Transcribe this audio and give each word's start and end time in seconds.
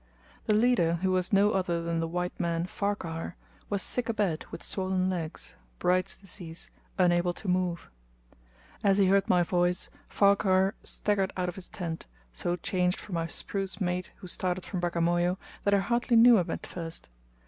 The 0.47 0.55
leader, 0.55 0.95
who 0.95 1.11
was 1.11 1.31
no 1.31 1.51
other 1.51 1.83
than 1.83 1.99
the 1.99 2.07
white 2.07 2.33
man 2.39 2.65
Farquhar, 2.65 3.35
was 3.69 3.83
sick 3.83 4.09
a 4.09 4.15
bed 4.15 4.45
with 4.49 4.63
swollen 4.63 5.11
legs 5.11 5.55
(Bright's 5.77 6.17
disease), 6.17 6.71
unable 6.97 7.33
to 7.33 7.47
move. 7.47 7.87
As 8.83 8.97
he 8.97 9.05
heard 9.05 9.29
my 9.29 9.43
voice, 9.43 9.91
Farquhar 10.09 10.73
staggered 10.81 11.31
out 11.37 11.49
of 11.49 11.55
his 11.55 11.69
tent, 11.69 12.07
so 12.33 12.55
changed 12.55 12.97
from 12.97 13.13
my 13.13 13.27
spruce 13.27 13.79
mate 13.79 14.11
who 14.15 14.27
started 14.27 14.65
from 14.65 14.79
Bagamoyo, 14.81 15.37
that 15.65 15.75
I 15.75 15.77
hardly 15.77 16.15
knew 16.17 16.39
him 16.39 16.49
at 16.49 16.65
first. 16.65 17.07